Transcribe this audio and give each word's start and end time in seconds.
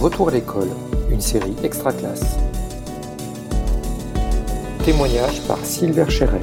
Retour 0.00 0.28
à 0.28 0.30
l'école, 0.30 0.68
une 1.10 1.20
série 1.20 1.56
extra 1.64 1.92
classe. 1.92 2.38
Témoignage 4.84 5.40
par 5.48 5.58
Sylvain 5.64 6.08
Chéret. 6.08 6.40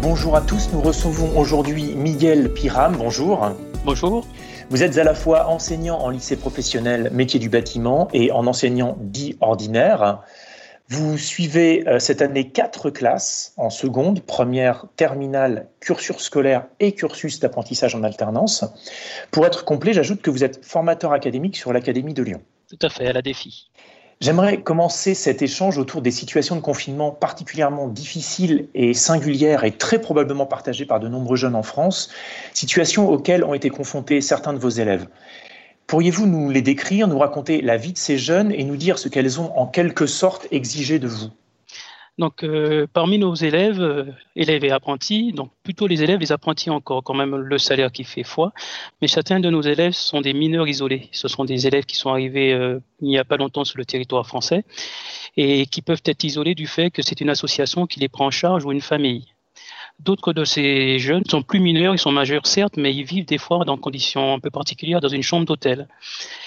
Bonjour 0.00 0.36
à 0.36 0.40
tous, 0.40 0.70
nous 0.72 0.80
recevons 0.80 1.36
aujourd'hui 1.36 1.96
Miguel 1.96 2.54
Piram. 2.54 2.94
Bonjour. 2.96 3.50
Bonjour. 3.84 4.28
Vous 4.70 4.84
êtes 4.84 4.96
à 4.96 5.02
la 5.02 5.14
fois 5.14 5.48
enseignant 5.48 5.98
en 5.98 6.10
lycée 6.10 6.36
professionnel 6.36 7.10
métier 7.12 7.40
du 7.40 7.48
bâtiment 7.48 8.06
et 8.12 8.30
en 8.30 8.46
enseignant 8.46 8.96
dit 9.00 9.36
ordinaire. 9.40 10.20
Vous 10.90 11.18
suivez 11.18 11.86
euh, 11.86 11.98
cette 11.98 12.22
année 12.22 12.50
quatre 12.50 12.88
classes 12.88 13.52
en 13.58 13.68
seconde, 13.68 14.20
première, 14.20 14.86
terminale, 14.96 15.68
cursus 15.80 16.16
scolaire 16.16 16.66
et 16.80 16.92
cursus 16.92 17.40
d'apprentissage 17.40 17.94
en 17.94 18.04
alternance. 18.04 18.64
Pour 19.30 19.44
être 19.44 19.66
complet, 19.66 19.92
j'ajoute 19.92 20.22
que 20.22 20.30
vous 20.30 20.44
êtes 20.44 20.64
formateur 20.64 21.12
académique 21.12 21.58
sur 21.58 21.74
l'Académie 21.74 22.14
de 22.14 22.22
Lyon. 22.22 22.40
Tout 22.70 22.78
à 22.80 22.88
fait, 22.88 23.06
à 23.06 23.12
la 23.12 23.20
défi. 23.20 23.70
J'aimerais 24.22 24.62
commencer 24.62 25.14
cet 25.14 25.42
échange 25.42 25.76
autour 25.76 26.00
des 26.00 26.10
situations 26.10 26.56
de 26.56 26.60
confinement 26.62 27.10
particulièrement 27.10 27.86
difficiles 27.86 28.68
et 28.74 28.94
singulières 28.94 29.64
et 29.64 29.72
très 29.72 30.00
probablement 30.00 30.46
partagées 30.46 30.86
par 30.86 31.00
de 31.00 31.06
nombreux 31.06 31.36
jeunes 31.36 31.54
en 31.54 31.62
France, 31.62 32.10
situations 32.54 33.10
auxquelles 33.10 33.44
ont 33.44 33.54
été 33.54 33.68
confrontés 33.68 34.22
certains 34.22 34.54
de 34.54 34.58
vos 34.58 34.70
élèves. 34.70 35.06
Pourriez-vous 35.88 36.26
nous 36.26 36.50
les 36.50 36.60
décrire, 36.60 37.08
nous 37.08 37.18
raconter 37.18 37.62
la 37.62 37.78
vie 37.78 37.94
de 37.94 37.98
ces 37.98 38.18
jeunes 38.18 38.52
et 38.52 38.62
nous 38.62 38.76
dire 38.76 38.98
ce 38.98 39.08
qu'elles 39.08 39.40
ont 39.40 39.58
en 39.58 39.66
quelque 39.66 40.06
sorte 40.06 40.46
exigé 40.50 40.98
de 40.98 41.08
vous? 41.08 41.30
Donc, 42.18 42.42
euh, 42.42 42.86
parmi 42.92 43.16
nos 43.16 43.34
élèves, 43.34 43.80
euh, 43.80 44.04
élèves 44.36 44.64
et 44.64 44.70
apprentis, 44.70 45.32
donc 45.32 45.50
plutôt 45.62 45.86
les 45.86 46.02
élèves, 46.02 46.20
les 46.20 46.30
apprentis 46.30 46.68
encore 46.68 47.02
quand 47.02 47.14
même 47.14 47.34
le 47.36 47.58
salaire 47.58 47.90
qui 47.90 48.04
fait 48.04 48.22
foi, 48.22 48.52
mais 49.00 49.08
certains 49.08 49.40
de 49.40 49.48
nos 49.48 49.62
élèves 49.62 49.92
sont 49.92 50.20
des 50.20 50.34
mineurs 50.34 50.68
isolés. 50.68 51.08
Ce 51.12 51.26
sont 51.26 51.46
des 51.46 51.66
élèves 51.66 51.84
qui 51.84 51.96
sont 51.96 52.10
arrivés 52.10 52.52
euh, 52.52 52.80
il 53.00 53.08
n'y 53.08 53.18
a 53.18 53.24
pas 53.24 53.38
longtemps 53.38 53.64
sur 53.64 53.78
le 53.78 53.86
territoire 53.86 54.26
français 54.26 54.64
et 55.38 55.64
qui 55.66 55.80
peuvent 55.80 56.02
être 56.04 56.22
isolés 56.24 56.54
du 56.54 56.66
fait 56.66 56.90
que 56.90 57.00
c'est 57.00 57.22
une 57.22 57.30
association 57.30 57.86
qui 57.86 58.00
les 58.00 58.08
prend 58.08 58.26
en 58.26 58.30
charge 58.30 58.66
ou 58.66 58.72
une 58.72 58.82
famille. 58.82 59.24
D'autres 59.98 60.32
de 60.32 60.44
ces 60.44 60.98
jeunes 60.98 61.24
sont 61.28 61.42
plus 61.42 61.60
mineurs, 61.60 61.94
ils 61.94 61.98
sont 61.98 62.12
majeurs 62.12 62.46
certes, 62.46 62.76
mais 62.76 62.94
ils 62.94 63.04
vivent 63.04 63.26
des 63.26 63.38
fois 63.38 63.64
dans 63.64 63.74
des 63.74 63.80
conditions 63.80 64.34
un 64.34 64.38
peu 64.38 64.50
particulières 64.50 65.00
dans 65.00 65.08
une 65.08 65.22
chambre 65.22 65.44
d'hôtel. 65.44 65.88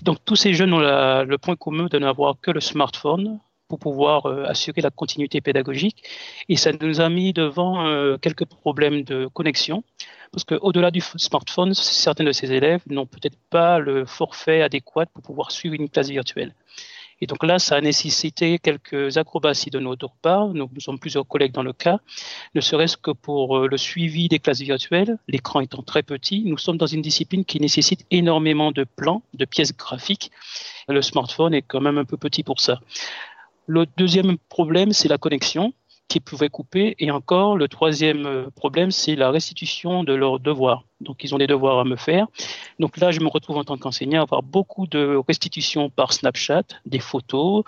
Donc 0.03 0.17
tous 0.23 0.37
ces 0.37 0.53
jeunes 0.53 0.73
ont 0.73 0.79
le 0.79 1.37
point 1.37 1.55
commun 1.55 1.87
de 1.91 1.99
n'avoir 1.99 2.35
que 2.41 2.51
le 2.51 2.61
smartphone 2.61 3.39
pour 3.71 3.79
pouvoir 3.79 4.25
euh, 4.25 4.43
assurer 4.47 4.81
la 4.81 4.89
continuité 4.89 5.39
pédagogique. 5.39 6.03
Et 6.49 6.57
ça 6.57 6.71
nous 6.73 6.99
a 6.99 7.07
mis 7.07 7.31
devant 7.31 7.87
euh, 7.87 8.17
quelques 8.17 8.43
problèmes 8.43 9.03
de 9.03 9.27
connexion, 9.27 9.85
parce 10.33 10.43
qu'au-delà 10.43 10.91
du 10.91 10.99
smartphone, 10.99 11.73
certains 11.73 12.25
de 12.25 12.33
ces 12.33 12.51
élèves 12.51 12.81
n'ont 12.89 13.05
peut-être 13.05 13.37
pas 13.49 13.79
le 13.79 14.05
forfait 14.05 14.61
adéquat 14.61 15.05
pour 15.05 15.23
pouvoir 15.23 15.51
suivre 15.51 15.75
une 15.75 15.87
classe 15.87 16.09
virtuelle. 16.09 16.53
Et 17.21 17.27
donc 17.27 17.43
là, 17.43 17.59
ça 17.59 17.75
a 17.75 17.81
nécessité 17.81 18.57
quelques 18.57 19.17
acrobaties 19.17 19.69
de 19.69 19.79
notre 19.79 20.09
part. 20.21 20.49
Nous, 20.49 20.67
sommes 20.79 20.99
plusieurs 20.99 21.27
collègues 21.27 21.53
dans 21.53 21.63
le 21.63 21.71
cas, 21.71 21.99
ne 22.55 22.61
serait-ce 22.61 22.97
que 22.97 23.11
pour 23.11 23.57
euh, 23.57 23.67
le 23.67 23.77
suivi 23.77 24.27
des 24.27 24.39
classes 24.39 24.61
virtuelles, 24.61 25.17
l'écran 25.27 25.61
étant 25.61 25.83
très 25.83 26.01
petit. 26.01 26.43
Nous 26.45 26.57
sommes 26.57 26.77
dans 26.77 26.87
une 26.87 27.03
discipline 27.03 27.45
qui 27.45 27.59
nécessite 27.59 28.05
énormément 28.09 28.71
de 28.71 28.83
plans, 28.83 29.21
de 29.35 29.45
pièces 29.45 29.75
graphiques. 29.75 30.31
Le 30.87 31.01
smartphone 31.01 31.53
est 31.53 31.61
quand 31.61 31.81
même 31.81 31.99
un 31.99 32.05
peu 32.05 32.17
petit 32.17 32.43
pour 32.43 32.59
ça. 32.59 32.79
Le 33.67 33.85
deuxième 33.97 34.37
problème, 34.49 34.91
c'est 34.91 35.07
la 35.07 35.19
connexion 35.19 35.73
qui 36.11 36.19
pouvait 36.19 36.49
couper. 36.49 36.95
Et 36.99 37.09
encore, 37.09 37.55
le 37.55 37.69
troisième 37.69 38.25
euh, 38.25 38.49
problème, 38.53 38.91
c'est 38.91 39.15
la 39.15 39.31
restitution 39.31 40.03
de 40.03 40.13
leurs 40.13 40.41
devoirs. 40.41 40.83
Donc, 40.99 41.23
ils 41.23 41.33
ont 41.33 41.37
des 41.37 41.47
devoirs 41.47 41.79
à 41.79 41.85
me 41.85 41.95
faire. 41.95 42.27
Donc 42.79 42.97
là, 42.97 43.11
je 43.11 43.21
me 43.21 43.29
retrouve 43.29 43.55
en 43.57 43.63
tant 43.63 43.77
qu'enseignant 43.77 44.19
à 44.19 44.23
avoir 44.23 44.43
beaucoup 44.43 44.87
de 44.87 45.21
restitutions 45.25 45.89
par 45.89 46.11
Snapchat, 46.11 46.63
des 46.85 46.99
photos, 46.99 47.63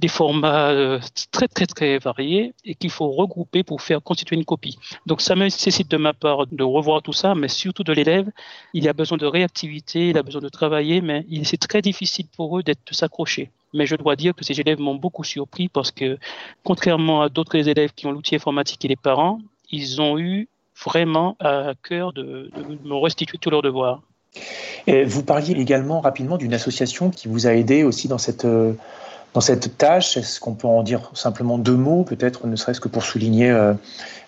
des 0.00 0.08
formats 0.08 0.70
euh, 0.70 0.98
très, 1.30 1.46
très, 1.46 1.66
très 1.66 1.98
variés 1.98 2.54
et 2.64 2.74
qu'il 2.74 2.90
faut 2.90 3.08
regrouper 3.12 3.62
pour 3.62 3.80
faire 3.80 4.02
constituer 4.02 4.34
une 4.34 4.44
copie. 4.44 4.78
Donc, 5.06 5.20
ça 5.20 5.36
nécessite 5.36 5.88
de 5.88 5.96
ma 5.96 6.12
part 6.12 6.48
de 6.48 6.64
revoir 6.64 7.02
tout 7.02 7.12
ça, 7.12 7.36
mais 7.36 7.48
surtout 7.48 7.84
de 7.84 7.92
l'élève. 7.92 8.28
Il 8.74 8.88
a 8.88 8.94
besoin 8.94 9.16
de 9.16 9.26
réactivité, 9.26 10.08
il 10.10 10.18
a 10.18 10.24
besoin 10.24 10.42
de 10.42 10.48
travailler, 10.48 11.00
mais 11.00 11.24
c'est 11.44 11.56
très 11.68 11.82
difficile 11.82 12.26
pour 12.36 12.58
eux 12.58 12.64
d'être 12.64 12.84
de 12.84 12.94
s'accrocher. 12.94 13.52
Mais 13.76 13.86
je 13.86 13.94
dois 13.94 14.16
dire 14.16 14.34
que 14.34 14.44
ces 14.44 14.58
élèves 14.58 14.80
m'ont 14.80 14.94
beaucoup 14.94 15.22
surpris 15.22 15.68
parce 15.68 15.90
que, 15.90 16.18
contrairement 16.64 17.22
à 17.22 17.28
d'autres 17.28 17.68
élèves 17.68 17.92
qui 17.94 18.06
ont 18.06 18.10
l'outil 18.10 18.34
informatique 18.34 18.84
et 18.84 18.88
les 18.88 18.96
parents, 18.96 19.38
ils 19.70 20.00
ont 20.00 20.18
eu 20.18 20.48
vraiment 20.84 21.36
à 21.40 21.72
cœur 21.82 22.12
de, 22.12 22.50
me 22.84 22.94
restituer 22.94 23.38
tous 23.38 23.50
leurs 23.50 23.62
devoirs. 23.62 24.00
Et 24.86 25.04
vous 25.04 25.22
parliez 25.22 25.54
également 25.54 26.00
rapidement 26.00 26.38
d'une 26.38 26.54
association 26.54 27.10
qui 27.10 27.28
vous 27.28 27.46
a 27.46 27.54
aidé 27.54 27.84
aussi 27.84 28.08
dans 28.08 28.18
cette, 28.18 28.44
euh, 28.44 28.72
dans 29.34 29.40
cette 29.40 29.76
tâche. 29.76 30.16
Est-ce 30.16 30.40
qu'on 30.40 30.54
peut 30.54 30.68
en 30.68 30.82
dire 30.82 31.10
simplement 31.14 31.58
deux 31.58 31.76
mots, 31.76 32.04
peut-être, 32.04 32.46
ne 32.46 32.56
serait-ce 32.56 32.80
que 32.80 32.88
pour 32.88 33.02
souligner, 33.02 33.50
euh, 33.50 33.74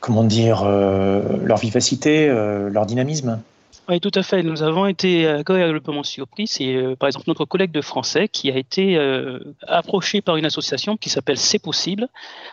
comment 0.00 0.24
dire, 0.24 0.62
euh, 0.64 1.22
leur 1.42 1.58
vivacité, 1.58 2.28
leur 2.28 2.86
dynamisme? 2.86 3.40
Oui, 3.88 4.00
tout 4.00 4.10
à 4.14 4.22
fait. 4.22 4.42
Nous 4.42 4.62
avons 4.62 4.86
été 4.86 5.26
agréablement 5.26 6.02
surpris. 6.02 6.46
C'est 6.46 6.74
euh, 6.74 6.94
par 6.94 7.06
exemple 7.06 7.24
notre 7.28 7.46
collègue 7.46 7.70
de 7.70 7.80
français 7.80 8.28
qui 8.28 8.50
a 8.50 8.56
été 8.56 8.98
euh, 8.98 9.40
approché 9.66 10.20
par 10.20 10.36
une 10.36 10.44
association 10.44 10.98
qui 10.98 11.08
s'appelle 11.08 11.38
C'est 11.38 11.58
possible, 11.58 12.08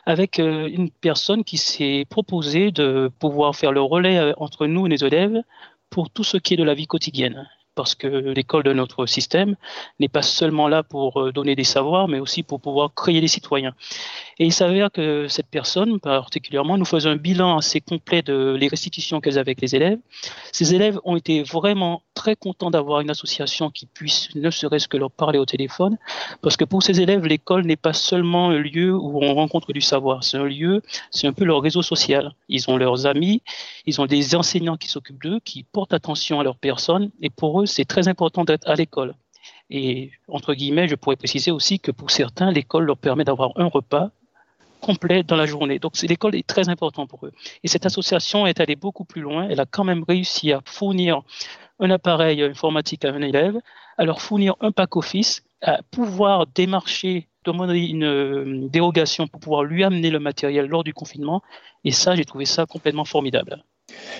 avec 0.05 0.39
euh, 0.39 0.69
une 0.71 0.89
personne 0.89 1.43
qui 1.43 1.57
s'est 1.57 2.05
proposée 2.09 2.71
de 2.71 3.11
pouvoir 3.19 3.53
faire 3.53 3.73
le 3.73 3.81
relais 3.81 4.33
entre 4.37 4.65
nous 4.65 4.85
et 4.87 4.89
les 4.89 5.03
élèves 5.03 5.41
pour 5.89 6.09
tout 6.09 6.23
ce 6.23 6.37
qui 6.37 6.53
est 6.53 6.57
de 6.57 6.63
la 6.63 6.73
vie 6.73 6.87
quotidienne 6.87 7.49
parce 7.75 7.95
que 7.95 8.07
l'école 8.07 8.63
de 8.63 8.73
notre 8.73 9.05
système 9.05 9.55
n'est 9.99 10.07
pas 10.07 10.21
seulement 10.21 10.67
là 10.67 10.83
pour 10.83 11.21
euh, 11.21 11.31
donner 11.31 11.55
des 11.55 11.63
savoirs, 11.63 12.07
mais 12.07 12.19
aussi 12.19 12.43
pour 12.43 12.59
pouvoir 12.61 12.93
créer 12.93 13.21
des 13.21 13.27
citoyens. 13.27 13.73
Et 14.39 14.45
il 14.45 14.53
s'avère 14.53 14.91
que 14.91 15.27
cette 15.27 15.47
personne, 15.47 15.99
particulièrement, 15.99 16.77
nous 16.77 16.85
faisait 16.85 17.09
un 17.09 17.15
bilan 17.15 17.57
assez 17.57 17.81
complet 17.81 18.21
de 18.21 18.55
les 18.59 18.67
restitutions 18.67 19.21
qu'elles 19.21 19.37
avaient 19.37 19.45
avec 19.45 19.61
les 19.61 19.75
élèves. 19.75 19.99
Ces 20.51 20.73
élèves 20.73 20.99
ont 21.03 21.15
été 21.15 21.43
vraiment 21.43 22.01
très 22.15 22.35
contents 22.35 22.71
d'avoir 22.71 23.01
une 23.01 23.11
association 23.11 23.69
qui 23.69 23.85
puisse 23.85 24.33
ne 24.35 24.49
serait-ce 24.49 24.87
que 24.87 24.97
leur 24.97 25.11
parler 25.11 25.37
au 25.37 25.45
téléphone, 25.45 25.97
parce 26.41 26.57
que 26.57 26.65
pour 26.65 26.81
ces 26.81 27.01
élèves, 27.01 27.25
l'école 27.25 27.65
n'est 27.65 27.75
pas 27.75 27.93
seulement 27.93 28.49
un 28.49 28.57
lieu 28.57 28.95
où 28.95 29.23
on 29.23 29.35
rencontre 29.35 29.73
du 29.73 29.81
savoir, 29.81 30.23
c'est 30.23 30.37
un 30.37 30.45
lieu, 30.45 30.81
c'est 31.11 31.27
un 31.27 31.33
peu 31.33 31.45
leur 31.45 31.61
réseau 31.61 31.81
social. 31.81 32.33
Ils 32.49 32.69
ont 32.69 32.77
leurs 32.77 33.05
amis, 33.05 33.43
ils 33.85 34.01
ont 34.01 34.05
des 34.05 34.35
enseignants 34.35 34.77
qui 34.77 34.87
s'occupent 34.87 35.21
d'eux, 35.21 35.39
qui 35.41 35.63
portent 35.63 35.93
attention 35.93 36.39
à 36.39 36.43
leur 36.43 36.55
personne, 36.55 37.11
et 37.21 37.29
pour 37.29 37.61
eux, 37.61 37.64
c'est 37.65 37.85
très 37.85 38.07
important 38.07 38.43
d'être 38.43 38.67
à 38.67 38.75
l'école. 38.75 39.15
Et 39.69 40.11
entre 40.27 40.53
guillemets, 40.53 40.87
je 40.87 40.95
pourrais 40.95 41.15
préciser 41.15 41.51
aussi 41.51 41.79
que 41.79 41.91
pour 41.91 42.11
certains, 42.11 42.51
l'école 42.51 42.85
leur 42.85 42.97
permet 42.97 43.23
d'avoir 43.23 43.51
un 43.55 43.65
repas 43.65 44.11
complet 44.81 45.23
dans 45.23 45.35
la 45.35 45.45
journée. 45.45 45.79
Donc 45.79 45.99
l'école 46.01 46.35
est 46.35 46.45
très 46.45 46.69
importante 46.69 47.09
pour 47.09 47.25
eux. 47.25 47.31
Et 47.63 47.67
cette 47.67 47.85
association 47.85 48.45
est 48.45 48.59
allée 48.59 48.75
beaucoup 48.75 49.05
plus 49.05 49.21
loin. 49.21 49.47
Elle 49.49 49.59
a 49.59 49.65
quand 49.65 49.83
même 49.83 50.03
réussi 50.07 50.51
à 50.51 50.61
fournir 50.65 51.21
un 51.79 51.89
appareil 51.89 52.43
informatique 52.43 53.03
à 53.05 53.09
un 53.09 53.21
élève, 53.21 53.59
à 53.97 54.05
leur 54.05 54.21
fournir 54.21 54.55
un 54.61 54.71
pack 54.71 54.95
office, 54.95 55.43
à 55.61 55.79
pouvoir 55.89 56.45
démarcher, 56.47 57.27
demander 57.43 57.79
une 57.79 58.03
euh, 58.03 58.67
dérogation 58.69 59.27
pour 59.27 59.39
pouvoir 59.39 59.63
lui 59.63 59.83
amener 59.83 60.09
le 60.09 60.19
matériel 60.19 60.67
lors 60.67 60.83
du 60.83 60.93
confinement. 60.93 61.41
Et 61.83 61.91
ça, 61.91 62.15
j'ai 62.15 62.25
trouvé 62.25 62.45
ça 62.45 62.65
complètement 62.65 63.05
formidable. 63.05 63.63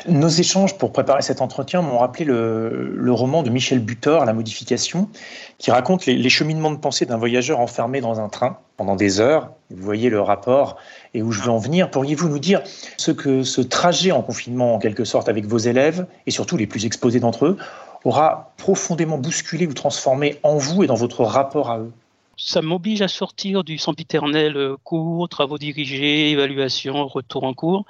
Nos 0.08 0.30
échanges 0.30 0.78
pour 0.78 0.92
préparer 0.92 1.22
cet 1.22 1.42
entretien 1.42 1.82
m'ont 1.82 1.98
rappelé 1.98 2.26
le, 2.26 3.12
roman 3.12 3.44
de 3.44 3.50
Michel 3.50 3.80
Butor, 3.80 4.26
La 4.26 4.34
modification, 4.34 5.10
qui 5.58 5.72
raconte 5.72 6.06
les, 6.06 6.30
cheminements 6.30 6.72
de 6.72 6.78
pensée 6.78 7.06
d'un 7.06 7.18
voyageur 7.18 7.60
enfermé 7.60 8.02
dans 8.02 8.20
un 8.20 8.30
train 8.30 8.60
pendant 8.78 8.96
des 8.96 9.20
heures. 9.20 9.52
Vous 9.72 9.84
voyez 9.84 10.10
le 10.10 10.22
rapport 10.22 10.78
et 11.14 11.22
où 11.22 11.32
je 11.32 11.42
veux 11.42 11.50
en 11.50 11.58
venir. 11.58 11.90
Pourriez-vous 11.90 12.30
nous 12.30 12.40
dire 12.40 12.62
ce 12.98 13.12
que 13.12 13.44
ce 13.44 13.62
trajet 13.62 14.12
en 14.12 14.22
confinement, 14.22 14.76
en 14.76 14.80
quelque 14.80 15.06
sorte, 15.06 15.30
avec 15.30 15.46
vos 15.46 15.58
élèves, 15.58 16.06
et 16.28 16.32
surtout 16.32 16.58
les 16.58 16.68
plus 16.68 16.86
exposés 16.86 17.20
d'entre 17.20 17.46
eux, 17.46 17.58
aura 18.04 18.54
profondément 18.58 19.18
bousculé 19.18 19.66
ou 19.66 19.74
transformé 19.74 20.38
en 20.44 20.58
vous 20.58 20.84
et 20.84 20.88
dans 20.88 20.96
votre 20.96 21.24
rapport 21.24 21.72
à 21.72 21.80
eux? 21.80 21.92
Ça 22.38 22.62
m'oblige 22.62 23.02
à 23.02 23.08
sortir 23.08 23.64
du 23.64 23.78
sempiternel 23.78 24.58
euh, 24.58 24.76
cours, 24.84 25.30
travaux 25.30 25.58
dirigés, 25.58 26.32
évaluation, 26.32 27.08
retour 27.08 27.46
en 27.46 27.54
cours, 27.54 27.86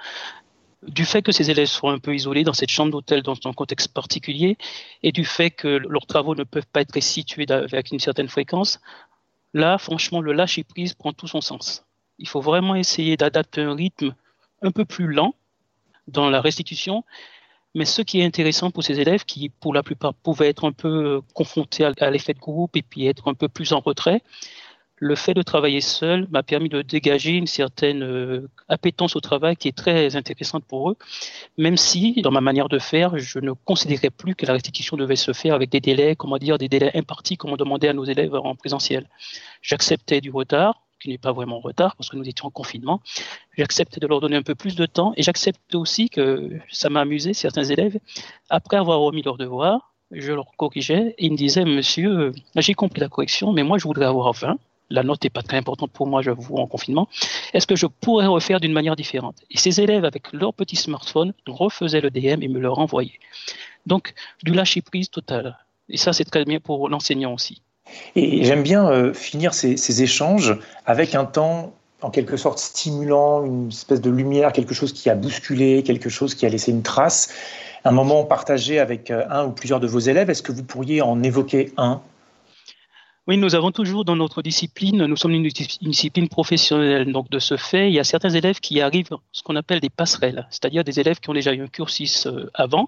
du 0.83 1.05
fait 1.05 1.21
que 1.21 1.31
ces 1.31 1.49
élèves 1.51 1.67
soient 1.67 1.91
un 1.91 1.99
peu 1.99 2.13
isolés 2.13 2.43
dans 2.43 2.53
cette 2.53 2.69
chambre 2.69 2.91
d'hôtel 2.91 3.21
dans 3.21 3.35
un 3.45 3.53
contexte 3.53 3.93
particulier 3.93 4.57
et 5.03 5.11
du 5.11 5.25
fait 5.25 5.51
que 5.51 5.67
leurs 5.67 6.05
travaux 6.05 6.35
ne 6.35 6.43
peuvent 6.43 6.67
pas 6.71 6.81
être 6.81 6.99
situés 6.99 7.45
avec 7.49 7.91
une 7.91 7.99
certaine 7.99 8.27
fréquence, 8.27 8.79
là, 9.53 9.77
franchement, 9.77 10.21
le 10.21 10.33
lâcher-prise 10.33 10.93
prend 10.93 11.13
tout 11.13 11.27
son 11.27 11.41
sens. 11.41 11.85
Il 12.19 12.27
faut 12.27 12.41
vraiment 12.41 12.75
essayer 12.75 13.17
d'adapter 13.17 13.61
un 13.61 13.75
rythme 13.75 14.15
un 14.61 14.71
peu 14.71 14.85
plus 14.85 15.07
lent 15.07 15.35
dans 16.07 16.29
la 16.29 16.41
restitution, 16.41 17.03
mais 17.73 17.85
ce 17.85 18.01
qui 18.01 18.21
est 18.21 18.25
intéressant 18.25 18.71
pour 18.71 18.83
ces 18.83 18.99
élèves 18.99 19.25
qui, 19.25 19.49
pour 19.49 19.73
la 19.73 19.83
plupart, 19.83 20.13
pouvaient 20.13 20.47
être 20.47 20.65
un 20.65 20.71
peu 20.71 21.21
confrontés 21.33 21.83
à 21.83 22.09
l'effet 22.09 22.33
de 22.33 22.39
groupe 22.39 22.75
et 22.77 22.81
puis 22.81 23.07
être 23.07 23.27
un 23.27 23.33
peu 23.33 23.49
plus 23.49 23.73
en 23.73 23.79
retrait, 23.79 24.21
le 24.97 25.15
fait 25.15 25.33
de 25.33 25.41
travailler 25.41 25.81
seul 25.81 26.27
m'a 26.31 26.43
permis 26.43 26.69
de 26.69 26.81
dégager 26.81 27.31
une 27.31 27.47
certaine 27.47 28.03
euh, 28.03 28.49
appétence 28.69 29.15
au 29.15 29.19
travail 29.19 29.55
qui 29.57 29.67
est 29.67 29.77
très 29.77 30.15
intéressante 30.15 30.63
pour 30.65 30.89
eux, 30.89 30.97
même 31.57 31.77
si, 31.77 32.21
dans 32.21 32.31
ma 32.31 32.41
manière 32.41 32.69
de 32.69 32.79
faire, 32.79 33.17
je 33.17 33.39
ne 33.39 33.51
considérais 33.51 34.09
plus 34.09 34.35
que 34.35 34.45
la 34.45 34.53
restitution 34.53 34.95
devait 34.95 35.17
se 35.17 35.33
faire 35.33 35.53
avec 35.53 35.69
des 35.69 35.81
délais, 35.81 36.15
comment 36.15 36.37
dire, 36.37 36.57
des 36.57 36.69
délais 36.69 36.91
impartis 36.95 37.35
comme 37.35 37.51
on 37.51 37.57
demandait 37.57 37.89
à 37.89 37.93
nos 37.93 38.05
élèves 38.05 38.35
en 38.35 38.55
présentiel. 38.55 39.09
J'acceptais 39.61 40.21
du 40.21 40.31
retard, 40.31 40.81
qui 41.01 41.09
n'est 41.09 41.17
pas 41.17 41.33
vraiment 41.33 41.59
retard 41.59 41.95
parce 41.97 42.09
que 42.09 42.15
nous 42.15 42.27
étions 42.27 42.47
en 42.47 42.51
confinement. 42.51 43.01
J'acceptais 43.57 43.99
de 43.99 44.07
leur 44.07 44.21
donner 44.21 44.37
un 44.37 44.43
peu 44.43 44.55
plus 44.55 44.75
de 44.75 44.85
temps 44.85 45.13
et 45.17 45.23
j'accepte 45.23 45.75
aussi 45.75 46.09
que 46.09 46.49
ça 46.71 46.89
m'a 46.89 47.01
amusé, 47.01 47.33
certains 47.33 47.65
élèves, 47.65 47.99
après 48.49 48.77
avoir 48.77 49.01
remis 49.01 49.21
leurs 49.21 49.37
devoirs, 49.37 49.93
je 50.11 50.31
leur 50.31 50.51
corrigeais 50.55 51.15
et 51.17 51.25
ils 51.25 51.31
me 51.33 51.37
disaient, 51.37 51.65
monsieur, 51.65 52.31
j'ai 52.55 52.73
compris 52.73 53.01
la 53.01 53.09
correction, 53.09 53.51
mais 53.51 53.63
moi 53.63 53.77
je 53.77 53.83
voudrais 53.83 54.05
avoir 54.05 54.31
20 54.31 54.57
la 54.89 55.03
note 55.03 55.23
n'est 55.23 55.29
pas 55.29 55.41
très 55.41 55.57
importante 55.57 55.91
pour 55.91 56.07
moi, 56.07 56.21
j'avoue, 56.21 56.57
en 56.57 56.67
confinement. 56.67 57.07
Est-ce 57.53 57.67
que 57.67 57.75
je 57.75 57.87
pourrais 57.87 58.27
refaire 58.27 58.59
d'une 58.59 58.73
manière 58.73 58.95
différente? 58.95 59.37
Et 59.51 59.57
ces 59.57 59.81
élèves, 59.81 60.05
avec 60.05 60.31
leur 60.33 60.53
petit 60.53 60.75
smartphone, 60.75 61.33
refaisaient 61.47 62.01
le 62.01 62.11
DM 62.11 62.43
et 62.43 62.47
me 62.47 62.59
le 62.59 62.69
renvoyaient. 62.69 63.19
Donc, 63.85 64.13
du 64.43 64.53
lâcher 64.53 64.81
prise 64.81 65.09
total. 65.09 65.57
Et 65.89 65.97
ça, 65.97 66.13
c'est 66.13 66.25
très 66.25 66.45
bien 66.45 66.59
pour 66.59 66.89
l'enseignant 66.89 67.33
aussi. 67.33 67.61
Et 68.15 68.43
j'aime 68.43 68.63
bien 68.63 68.89
euh, 68.89 69.13
finir 69.13 69.53
ces, 69.53 70.01
échanges 70.01 70.57
avec 70.85 71.13
un 71.13 71.25
temps 71.25 71.73
en 72.01 72.09
quelque 72.09 72.37
sorte 72.37 72.59
stimulant, 72.59 73.45
une 73.45 73.69
espèce 73.69 74.01
de 74.01 74.09
lumière, 74.09 74.51
quelque 74.53 74.73
chose 74.73 74.93
qui 74.93 75.09
a 75.09 75.15
bousculé, 75.15 75.83
quelque 75.83 76.09
chose 76.09 76.35
qui 76.35 76.45
a 76.45 76.49
laissé 76.49 76.71
une 76.71 76.83
trace, 76.83 77.33
un 77.83 77.91
moment 77.91 78.23
partagé 78.23 78.79
avec 78.79 79.11
euh, 79.11 79.25
un 79.29 79.45
ou 79.45 79.51
plusieurs 79.51 79.79
de 79.79 79.87
vos 79.87 79.99
élèves. 79.99 80.29
Est-ce 80.29 80.43
que 80.43 80.51
vous 80.51 80.63
pourriez 80.63 81.01
en 81.01 81.21
évoquer 81.23 81.71
un? 81.77 82.01
Oui, 83.27 83.37
nous 83.37 83.55
avons 83.55 83.71
toujours 83.71 84.05
dans 84.05 84.15
notre 84.15 84.43
discipline, 84.43 85.03
nous 85.03 85.15
sommes 85.15 85.31
une, 85.31 85.47
discipline 85.47 86.29
professionnelle. 86.29 87.11
Donc, 87.11 87.27
de 87.31 87.39
ce 87.39 87.57
fait, 87.57 87.89
il 87.89 87.93
y 87.95 87.99
a 87.99 88.03
certains 88.03 88.29
élèves 88.29 88.59
qui 88.59 88.81
arrivent 88.81 89.17
ce 89.31 89.41
qu'on 89.41 89.55
appelle 89.55 89.79
des 89.79 89.89
passerelles, 89.89 90.45
c'est-à-dire 90.51 90.83
des 90.83 90.99
élèves 90.99 91.19
qui 91.19 91.31
ont 91.31 91.33
déjà 91.33 91.51
eu 91.51 91.63
un 91.63 91.67
cursus 91.67 92.27
euh, 92.27 92.51
avant 92.53 92.87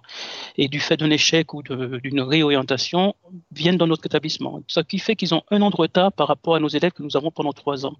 et 0.55 0.67
du 0.67 0.79
fait 0.79 0.95
d'un 0.95 1.09
échec 1.09 1.55
ou 1.55 1.63
d'une 1.63 2.21
réorientation 2.21 3.15
viennent 3.51 3.77
dans 3.77 3.87
notre 3.87 4.05
établissement. 4.05 4.61
Ce 4.67 4.79
qui 4.79 4.99
fait 4.99 5.15
qu'ils 5.15 5.33
ont 5.33 5.41
un 5.49 5.59
an 5.63 5.71
de 5.71 5.75
retard 5.75 6.13
par 6.13 6.27
rapport 6.27 6.53
à 6.53 6.59
nos 6.59 6.67
élèves 6.67 6.91
que 6.91 7.01
nous 7.01 7.17
avons 7.17 7.31
pendant 7.31 7.53
trois 7.53 7.87
ans. 7.87 7.95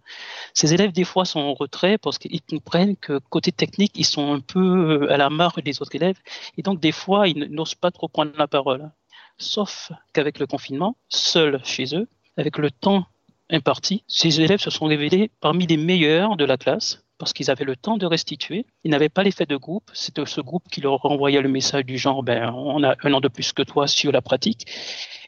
Ces 0.54 0.76
élèves, 0.76 0.92
des 0.92 1.06
fois, 1.06 1.26
sont 1.26 1.40
en 1.40 1.56
retrait 1.56 1.98
parce 1.98 2.20
qu'ils 2.20 2.42
comprennent 2.42 2.98
que 2.98 3.18
côté 3.32 3.52
technique, 3.52 3.94
ils 3.96 4.06
sont 4.06 4.32
un 4.32 4.42
peu 4.42 4.60
euh, 5.06 5.12
à 5.12 5.18
la 5.18 5.32
marge 5.32 5.64
des 5.64 5.82
autres 5.82 5.96
élèves 5.96 6.20
et 6.56 6.62
donc, 6.62 6.80
des 6.80 6.92
fois, 6.92 7.28
ils 7.28 7.50
n'osent 7.50 7.74
pas 7.74 7.90
trop 7.90 8.08
prendre 8.08 8.34
la 8.38 8.48
parole. 8.48 8.92
Sauf 9.40 9.92
qu'avec 10.14 10.40
le 10.40 10.46
confinement, 10.46 10.98
seuls 11.10 11.62
chez 11.64 11.96
eux, 11.96 12.08
avec 12.38 12.58
le 12.58 12.72
temps 12.72 13.06
imparti, 13.50 14.04
ces 14.08 14.42
élèves 14.42 14.60
se 14.60 14.70
sont 14.70 14.86
révélés 14.86 15.32
parmi 15.42 15.68
les 15.68 15.78
meilleurs 15.78 16.38
de 16.38 16.46
la 16.46 16.58
classe 16.58 17.04
parce 17.18 17.34
qu'ils 17.34 17.50
avaient 17.50 17.66
le 17.66 17.76
temps 17.76 17.98
de 17.98 18.06
restituer. 18.06 18.66
Ils 18.84 18.92
n'avaient 18.92 19.10
pas 19.10 19.24
l'effet 19.24 19.46
de 19.46 19.56
groupe. 19.56 19.90
C'était 19.94 20.26
ce 20.26 20.42
groupe 20.42 20.68
qui 20.72 20.82
leur 20.82 21.02
renvoyait 21.02 21.42
le 21.42 21.50
message 21.50 21.86
du 21.86 21.98
genre, 21.98 22.24
ben, 22.24 22.54
on 22.54 22.84
a 22.84 22.96
un 23.04 23.14
an 23.14 23.20
de 23.22 23.28
plus 23.28 23.54
que 23.54 23.64
toi 23.64 23.88
sur 23.88 24.12
la 24.12 24.22
pratique. 24.22 24.66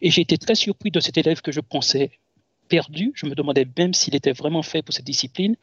Et 0.02 0.12
j'ai 0.12 0.22
été 0.22 0.38
très 0.38 0.56
surpris 0.56 0.92
de 0.92 1.00
cet 1.00 1.18
élève 1.18 1.42
que 1.42 1.52
je 1.52 1.62
pensais 1.62 2.12
perdu. 2.68 3.12
Je 3.16 3.26
me 3.26 3.34
demandais 3.34 3.68
même 3.78 3.94
s'il 3.94 4.16
était 4.16 4.34
vraiment 4.34 4.62
fait 4.62 4.84
pour 4.84 4.94
cette 4.94 5.06
discipline. 5.06 5.56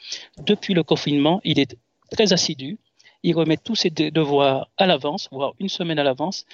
Depuis 0.44 0.74
le 0.74 0.82
confinement, 0.82 1.40
il 1.44 1.60
est 1.60 1.76
très 2.10 2.32
assidu. 2.32 2.78
Il 3.22 3.34
remet 3.34 3.56
tous 3.56 3.76
ses 3.76 3.90
devoirs 3.90 4.68
à 4.76 4.86
l'avance, 4.86 5.28
voire 5.30 5.54
une 5.58 5.68
semaine 5.68 5.98
à 5.98 6.04
l'avance, 6.04 6.44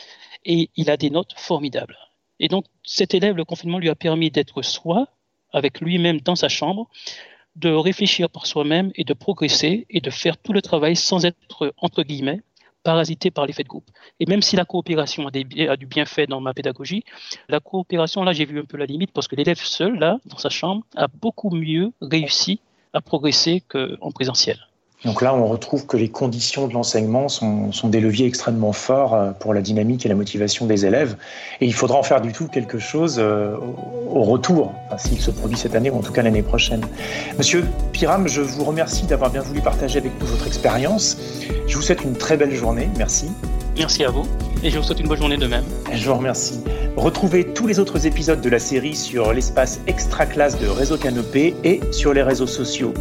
et 0.45 0.71
il 0.77 0.91
a 0.91 0.97
des 0.97 1.11
notes 1.11 1.33
formidables. 1.37 1.97
Et 2.43 2.49
donc, 2.49 2.67
cet 2.83 3.15
élève, 3.15 3.37
le 3.37 3.45
confinement 3.45 3.79
lui 3.79 3.89
a 3.89 3.95
permis 3.95 4.31
d'être 4.31 4.63
soi, 4.63 5.07
avec 5.53 5.81
lui-même 5.81 6.21
dans 6.21 6.35
sa 6.35 6.49
chambre, 6.49 6.89
de 7.55 7.71
réfléchir 7.71 8.29
par 8.29 8.47
soi-même 8.47 8.91
et 8.97 9.05
de 9.05 9.15
progresser 9.15 9.87
et 9.89 10.01
de 10.01 10.11
faire 10.11 10.37
tout 10.37 10.53
le 10.53 10.61
travail 10.61 10.97
sans 10.97 11.25
être, 11.25 11.73
entre 11.77 12.03
guillemets, 12.03 12.41
parasité 12.83 13.31
par 13.31 13.47
l'effet 13.47 13.63
de 13.63 13.69
groupe. 13.69 13.89
Et 14.19 14.27
même 14.27 14.43
si 14.43 14.57
la 14.57 14.65
coopération 14.65 15.29
a, 15.29 15.31
a 15.71 15.77
du 15.77 15.87
bienfait 15.87 16.27
dans 16.27 16.41
ma 16.41 16.53
pédagogie, 16.53 17.05
la 17.49 17.61
coopération, 17.61 18.25
là, 18.25 18.33
j'ai 18.33 18.45
vu 18.45 18.59
un 18.59 18.65
peu 18.65 18.77
la 18.77 18.87
limite 18.87 19.13
parce 19.13 19.29
que 19.29 19.37
l'élève 19.37 19.61
seul, 19.61 20.01
là, 20.01 20.19
dans 20.27 20.39
sa 20.39 20.49
chambre, 20.49 20.85
a 20.97 21.07
beaucoup 21.07 21.51
mieux 21.51 21.93
réussi 22.01 22.61
à 22.93 23.01
progresser 23.01 23.63
qu'en 23.69 24.11
présentiel. 24.11 24.59
Donc 25.05 25.21
là, 25.21 25.35
on 25.35 25.47
retrouve 25.47 25.87
que 25.87 25.97
les 25.97 26.09
conditions 26.09 26.69
de 26.69 26.75
l'enseignement 26.75 27.29
sont, 27.29 27.71
des 27.85 28.01
leviers 28.01 28.27
extrêmement 28.27 28.73
forts 28.73 29.15
euh, 29.15 29.31
pour 29.33 29.53
la 29.53 29.61
dynamique 29.61 30.07
et 30.07 30.09
la 30.09 30.15
motivation 30.15 30.67
des 30.67 30.87
élèves. 30.87 31.17
Et 31.61 31.67
il 31.67 31.75
faudra 31.75 31.99
en 31.99 32.03
faire 32.03 32.21
du 32.21 32.33
tout 32.33 32.47
quelque 32.47 32.79
chose 32.79 33.17
euh, 33.19 33.57
au 34.09 34.23
retour, 34.23 34.73
s'il 34.99 35.21
se 35.21 35.31
produit 35.31 35.59
cette 35.59 35.75
année 35.75 35.91
ou 35.91 35.97
en 35.97 36.03
tout 36.03 36.13
cas 36.13 36.23
l'année 36.23 36.43
prochaine. 36.43 36.83
Monsieur 37.37 37.65
Piram, 37.93 38.29
je 38.29 38.43
vous 38.43 38.65
remercie 38.65 39.07
d'avoir 39.07 39.31
bien 39.31 39.43
voulu 39.43 39.61
partager 39.61 39.99
avec 39.99 40.13
nous 40.21 40.27
votre 40.27 40.47
expérience. 40.47 41.17
Je 41.67 41.77
vous 41.77 41.83
souhaite 41.83 42.05
une 42.05 42.15
très 42.15 42.37
belle 42.37 42.55
journée. 42.55 42.89
Merci. 42.97 43.27
Merci 43.77 44.05
à 44.05 44.11
vous 44.11 44.27
et 44.63 44.71
je 44.71 44.79
vous 44.79 44.85
souhaite 44.85 45.01
une 45.01 45.09
bonne 45.09 45.19
journée 45.19 45.37
de 45.37 45.47
même. 45.47 45.65
Je 45.93 46.09
vous 46.09 46.15
remercie. 46.15 46.61
Retrouvez 46.97 47.53
tous 47.53 47.67
les 47.67 47.79
autres 47.79 48.07
épisodes 48.07 48.41
de 48.41 48.49
la 48.49 48.59
série 48.59 48.95
sur 48.95 49.33
l'espace 49.33 49.81
extra 49.87 50.27
classe 50.27 50.59
de 50.59 50.67
Réseau 50.67 50.97
Canopé 50.97 51.55
et 51.65 51.81
sur 51.91 52.13
les 52.15 52.23
réseaux 52.23 52.47
sociaux. 52.47 52.95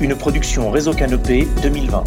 Une 0.00 0.16
production 0.16 0.70
Réseau 0.70 0.92
Canopé 0.92 1.46
2020. 1.62 2.04